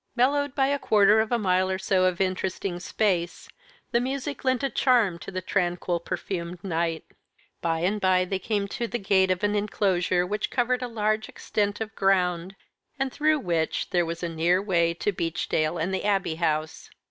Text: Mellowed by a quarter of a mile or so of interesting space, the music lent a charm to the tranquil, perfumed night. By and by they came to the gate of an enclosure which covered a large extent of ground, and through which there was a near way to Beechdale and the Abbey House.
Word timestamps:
Mellowed 0.15 0.55
by 0.55 0.65
a 0.65 0.79
quarter 0.79 1.19
of 1.19 1.31
a 1.31 1.37
mile 1.37 1.69
or 1.69 1.77
so 1.77 2.05
of 2.05 2.19
interesting 2.19 2.79
space, 2.79 3.47
the 3.91 3.99
music 4.01 4.43
lent 4.43 4.63
a 4.63 4.69
charm 4.71 5.19
to 5.19 5.29
the 5.29 5.43
tranquil, 5.43 5.99
perfumed 5.99 6.63
night. 6.63 7.05
By 7.61 7.81
and 7.81 8.01
by 8.01 8.25
they 8.25 8.39
came 8.39 8.67
to 8.69 8.87
the 8.87 8.97
gate 8.97 9.29
of 9.29 9.43
an 9.43 9.53
enclosure 9.53 10.25
which 10.25 10.49
covered 10.49 10.81
a 10.81 10.87
large 10.87 11.29
extent 11.29 11.79
of 11.81 11.93
ground, 11.95 12.55
and 12.97 13.13
through 13.13 13.41
which 13.41 13.91
there 13.91 14.01
was 14.03 14.23
a 14.23 14.27
near 14.29 14.59
way 14.59 14.95
to 14.95 15.11
Beechdale 15.11 15.77
and 15.77 15.93
the 15.93 16.03
Abbey 16.03 16.37
House. 16.37 16.89